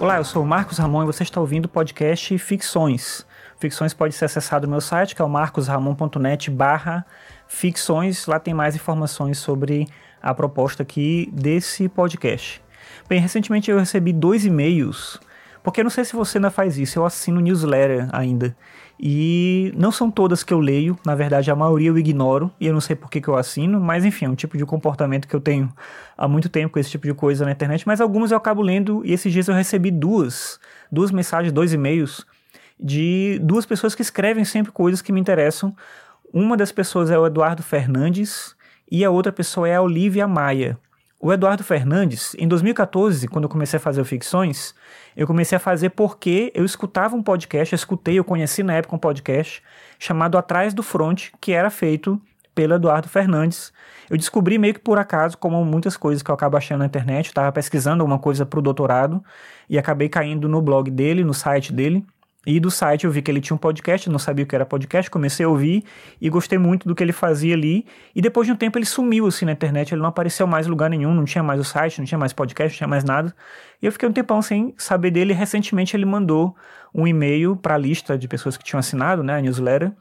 [0.00, 3.26] Olá, eu sou o Marcos Ramon e você está ouvindo o podcast Ficções.
[3.58, 7.04] Ficções pode ser acessado no meu site, que é o marcosramon.net barra
[7.46, 8.26] ficções.
[8.26, 9.86] Lá tem mais informações sobre
[10.22, 12.62] a proposta aqui desse podcast.
[13.10, 15.20] Bem, recentemente eu recebi dois e-mails,
[15.62, 18.56] porque não sei se você ainda faz isso, eu assino newsletter ainda.
[18.98, 22.72] E não são todas que eu leio, na verdade a maioria eu ignoro, e eu
[22.72, 25.34] não sei por que, que eu assino, mas enfim, é um tipo de comportamento que
[25.34, 25.72] eu tenho
[26.18, 29.02] há muito tempo com esse tipo de coisa na internet, mas algumas eu acabo lendo,
[29.04, 30.60] e esses dias eu recebi duas,
[30.92, 32.26] duas mensagens, dois e-mails,
[32.78, 35.74] de duas pessoas que escrevem sempre coisas que me interessam.
[36.32, 38.54] Uma das pessoas é o Eduardo Fernandes,
[38.90, 40.78] e a outra pessoa é a Olivia Maia.
[41.22, 44.74] O Eduardo Fernandes, em 2014, quando eu comecei a fazer o Ficções,
[45.14, 48.96] eu comecei a fazer porque eu escutava um podcast, eu escutei, eu conheci na época
[48.96, 49.62] um podcast
[49.98, 52.18] chamado Atrás do Front, que era feito
[52.54, 53.70] pelo Eduardo Fernandes.
[54.08, 57.26] Eu descobri meio que por acaso, como muitas coisas que eu acabo achando na internet,
[57.26, 59.22] estava pesquisando alguma coisa para o doutorado
[59.68, 62.02] e acabei caindo no blog dele, no site dele,
[62.46, 64.64] e do site eu vi que ele tinha um podcast, não sabia o que era
[64.64, 65.84] podcast, comecei a ouvir
[66.18, 67.84] e gostei muito do que ele fazia ali.
[68.16, 70.70] E depois de um tempo ele sumiu assim na internet, ele não apareceu mais em
[70.70, 73.34] lugar nenhum, não tinha mais o site, não tinha mais podcast, não tinha mais nada.
[73.82, 75.34] E eu fiquei um tempão sem saber dele.
[75.34, 76.56] Recentemente ele mandou
[76.94, 79.92] um e-mail para a lista de pessoas que tinham assinado, né, a newsletter.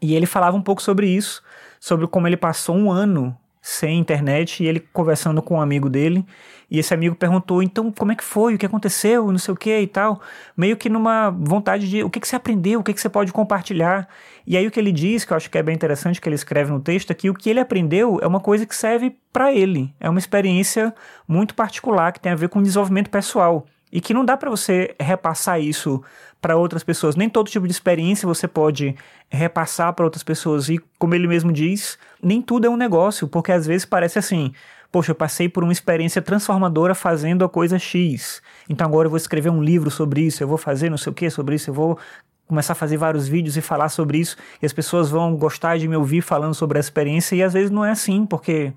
[0.00, 1.42] E ele falava um pouco sobre isso,
[1.78, 6.26] sobre como ele passou um ano sem internet e ele conversando com um amigo dele.
[6.68, 8.54] E esse amigo perguntou então como é que foi?
[8.54, 9.30] O que aconteceu?
[9.30, 10.20] Não sei o que e tal.
[10.56, 12.80] Meio que numa vontade de o que, que você aprendeu?
[12.80, 14.08] O que, que você pode compartilhar?
[14.44, 16.34] E aí o que ele diz que eu acho que é bem interessante que ele
[16.34, 19.52] escreve no texto é que o que ele aprendeu é uma coisa que serve para
[19.52, 19.94] ele.
[20.00, 20.92] É uma experiência
[21.28, 23.64] muito particular que tem a ver com desenvolvimento pessoal.
[23.92, 26.02] E que não dá para você repassar isso
[26.42, 27.14] para outras pessoas.
[27.14, 28.96] Nem todo tipo de experiência você pode
[29.30, 30.68] repassar para outras pessoas.
[30.68, 34.52] E como ele mesmo diz, nem tudo é um negócio, porque às vezes parece assim:
[34.90, 38.42] poxa, eu passei por uma experiência transformadora fazendo a coisa X.
[38.68, 41.14] Então agora eu vou escrever um livro sobre isso, eu vou fazer não sei o
[41.14, 41.96] que sobre isso, eu vou
[42.48, 45.88] começar a fazer vários vídeos e falar sobre isso, e as pessoas vão gostar de
[45.88, 48.74] me ouvir falando sobre a experiência, e às vezes não é assim, porque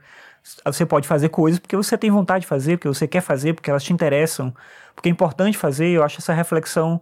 [0.63, 3.69] você pode fazer coisas porque você tem vontade de fazer, porque você quer fazer, porque
[3.69, 4.53] elas te interessam,
[4.95, 5.87] porque é importante fazer.
[5.89, 7.01] Eu acho essa reflexão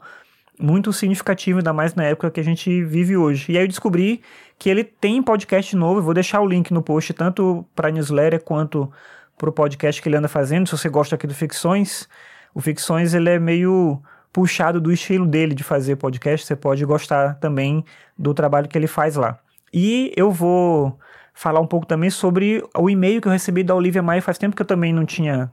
[0.59, 3.51] muito significativa, ainda mais na época que a gente vive hoje.
[3.51, 4.21] E aí eu descobri
[4.57, 8.41] que ele tem podcast novo, eu vou deixar o link no post, tanto para newsletter
[8.43, 8.91] quanto
[9.37, 10.67] para o podcast que ele anda fazendo.
[10.67, 12.07] Se você gosta aqui do Ficções,
[12.53, 17.35] o Ficções ele é meio puxado do estilo dele de fazer podcast, você pode gostar
[17.35, 17.83] também
[18.17, 19.39] do trabalho que ele faz lá.
[19.71, 20.97] E eu vou
[21.33, 24.21] falar um pouco também sobre o e-mail que eu recebi da Olivia Maia.
[24.21, 25.51] Faz tempo que eu também não tinha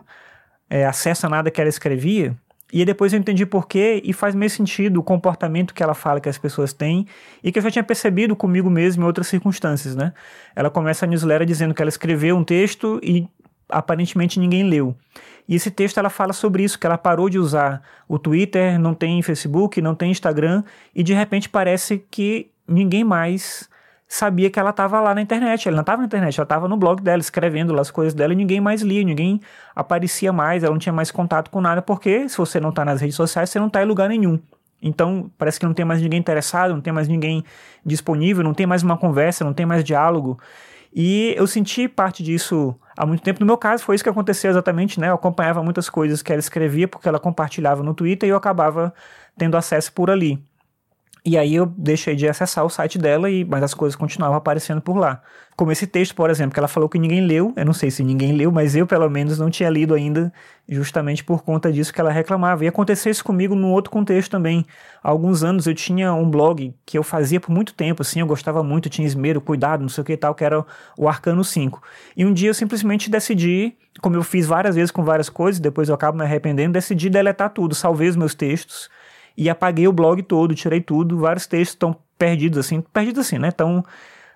[0.69, 2.37] é, acesso a nada que ela escrevia.
[2.72, 6.20] E depois eu entendi por quê e faz meio sentido o comportamento que ela fala
[6.20, 7.06] que as pessoas têm
[7.42, 10.12] e que eu já tinha percebido comigo mesmo em outras circunstâncias, né?
[10.54, 13.28] Ela começa a newsletter dizendo que ela escreveu um texto e
[13.69, 14.97] aparentemente ninguém leu.
[15.48, 18.94] E esse texto ela fala sobre isso, que ela parou de usar o Twitter, não
[18.94, 20.62] tem Facebook, não tem Instagram
[20.94, 23.69] e de repente parece que ninguém mais
[24.12, 25.69] sabia que ela estava lá na internet.
[25.69, 28.32] Ela não estava na internet, ela estava no blog dela, escrevendo lá as coisas dela
[28.32, 29.41] e ninguém mais lia, ninguém
[29.75, 33.00] aparecia mais, ela não tinha mais contato com nada, porque se você não está nas
[33.00, 34.41] redes sociais, você não está em lugar nenhum.
[34.82, 37.44] Então, parece que não tem mais ninguém interessado, não tem mais ninguém
[37.87, 40.41] disponível, não tem mais uma conversa, não tem mais diálogo.
[40.93, 43.38] E eu senti parte disso há muito tempo.
[43.38, 45.09] No meu caso, foi isso que aconteceu exatamente, né?
[45.10, 48.93] Eu acompanhava muitas coisas que ela escrevia porque ela compartilhava no Twitter e eu acabava
[49.38, 50.43] tendo acesso por ali.
[51.25, 54.81] E aí eu deixei de acessar o site dela, e mas as coisas continuavam aparecendo
[54.81, 55.22] por lá.
[55.54, 58.03] Como esse texto, por exemplo, que ela falou que ninguém leu, eu não sei se
[58.03, 60.32] ninguém leu, mas eu pelo menos não tinha lido ainda,
[60.66, 62.64] justamente por conta disso que ela reclamava.
[62.64, 64.64] E aconteceu isso comigo num outro contexto também.
[65.03, 68.26] Há alguns anos eu tinha um blog que eu fazia por muito tempo, assim, eu
[68.26, 70.64] gostava muito, tinha esmero, cuidado, não sei o que e tal, que era
[70.97, 71.82] o Arcano 5.
[72.16, 75.91] E um dia eu simplesmente decidi, como eu fiz várias vezes com várias coisas, depois
[75.91, 78.88] eu acabo me arrependendo, decidi deletar tudo, salvei os meus textos
[79.41, 83.49] e apaguei o blog todo, tirei tudo, vários textos estão perdidos assim, perdidos assim, né?
[83.49, 83.82] Estão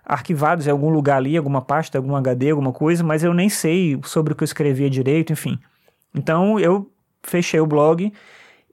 [0.03, 4.01] arquivados em algum lugar ali, alguma pasta, algum HD, alguma coisa, mas eu nem sei
[4.03, 5.59] sobre o que eu escrevia direito, enfim.
[6.15, 6.91] Então eu
[7.23, 8.11] fechei o blog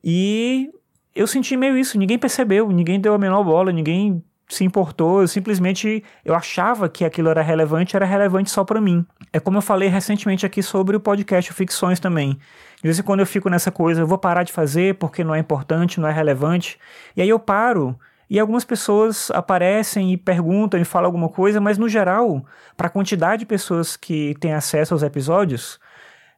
[0.01, 0.71] e
[1.13, 4.23] eu senti meio isso, ninguém percebeu, ninguém deu a menor bola, ninguém
[4.53, 9.05] se importou, eu simplesmente eu achava que aquilo era relevante, era relevante só para mim.
[9.31, 12.33] É como eu falei recentemente aqui sobre o podcast Ficções também.
[12.77, 15.33] De vez em quando eu fico nessa coisa, eu vou parar de fazer porque não
[15.33, 16.79] é importante, não é relevante.
[17.15, 17.97] E aí eu paro
[18.29, 22.45] e algumas pessoas aparecem e perguntam e falam alguma coisa, mas no geral,
[22.77, 25.79] para a quantidade de pessoas que têm acesso aos episódios,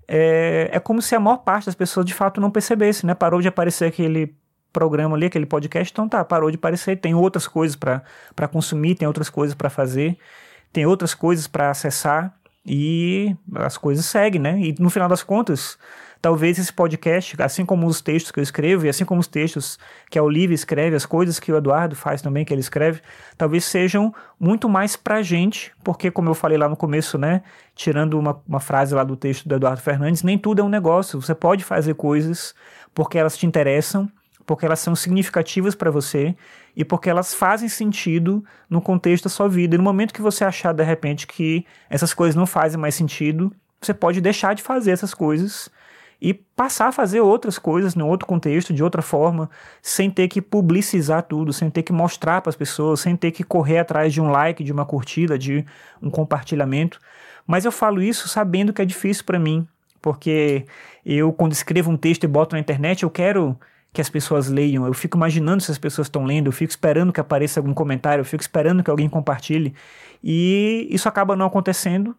[0.07, 3.13] é, é como se a maior parte das pessoas de fato não percebesse, né?
[3.13, 4.35] Parou de aparecer aquele
[4.73, 6.97] programa ali, aquele podcast, então tá, parou de aparecer.
[6.97, 10.17] Tem outras coisas para consumir, tem outras coisas para fazer,
[10.73, 12.35] tem outras coisas para acessar
[12.65, 14.59] e as coisas seguem, né?
[14.59, 15.77] E no final das contas,
[16.23, 19.77] talvez esse podcast, assim como os textos que eu escrevo, e assim como os textos
[20.09, 23.01] que a Olivia escreve, as coisas que o Eduardo faz também, que ele escreve,
[23.37, 27.43] talvez sejam muito mais pra gente, porque, como eu falei lá no começo, né,
[27.75, 31.21] tirando uma, uma frase lá do texto do Eduardo Fernandes, nem tudo é um negócio.
[31.21, 32.55] Você pode fazer coisas
[32.95, 34.09] porque elas te interessam,
[34.45, 36.35] porque elas são significativas para você
[36.75, 39.75] e porque elas fazem sentido no contexto da sua vida.
[39.75, 43.53] E no momento que você achar de repente que essas coisas não fazem mais sentido,
[43.81, 45.69] você pode deixar de fazer essas coisas
[46.21, 49.49] e passar a fazer outras coisas em outro contexto, de outra forma,
[49.81, 53.43] sem ter que publicizar tudo, sem ter que mostrar para as pessoas, sem ter que
[53.43, 55.65] correr atrás de um like, de uma curtida, de
[56.01, 56.97] um compartilhamento.
[57.45, 59.67] Mas eu falo isso sabendo que é difícil para mim,
[60.01, 60.65] porque
[61.05, 63.59] eu quando escrevo um texto e boto na internet, eu quero
[63.93, 64.85] que as pessoas leiam.
[64.87, 68.21] Eu fico imaginando se as pessoas estão lendo, eu fico esperando que apareça algum comentário,
[68.21, 69.73] eu fico esperando que alguém compartilhe.
[70.23, 72.15] E isso acaba não acontecendo.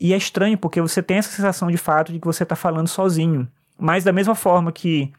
[0.00, 2.88] E é estranho, porque você tem essa sensação de fato de que você está falando
[2.88, 3.48] sozinho.
[3.78, 5.12] Mas da mesma forma que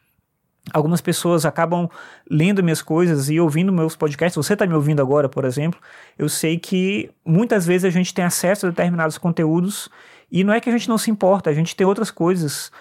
[0.74, 1.90] algumas pessoas acabam
[2.30, 5.80] lendo minhas coisas e ouvindo meus podcasts, você está me ouvindo agora, por exemplo,
[6.18, 9.90] eu sei que muitas vezes a gente tem acesso a determinados conteúdos
[10.32, 12.72] e não é que a gente não se importa, a gente tem outras coisas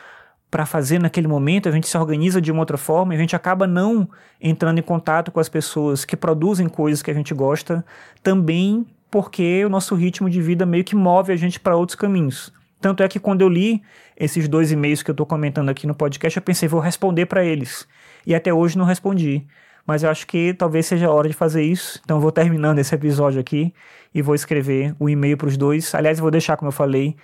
[0.53, 3.67] para fazer naquele momento, a gente se organiza de uma outra forma a gente acaba
[3.67, 4.07] não
[4.39, 7.83] entrando em contato com as pessoas que produzem coisas que a gente gosta
[8.23, 12.53] também porque o nosso ritmo de vida meio que move a gente para outros caminhos.
[12.83, 13.83] Tanto é que quando eu li
[14.15, 17.43] esses dois e-mails que eu estou comentando aqui no podcast, eu pensei, vou responder para
[17.43, 17.89] eles.
[18.27, 19.47] E até hoje não respondi.
[19.87, 21.99] Mas eu acho que talvez seja a hora de fazer isso.
[22.05, 23.73] Então eu vou terminando esse episódio aqui
[24.15, 25.95] e vou escrever o e-mail para os dois.
[25.95, 27.17] Aliás, eu vou deixar, como eu falei,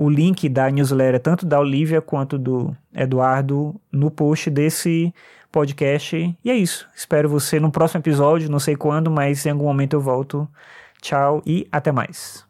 [0.00, 5.12] o link da newsletter, tanto da Olivia quanto do Eduardo, no post desse
[5.50, 6.16] podcast.
[6.44, 6.88] E é isso.
[6.94, 10.48] Espero você no próximo episódio, não sei quando, mas em algum momento eu volto
[11.02, 12.46] Tchau e até mais.